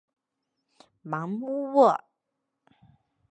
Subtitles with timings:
[1.03, 2.03] 芒乌沃。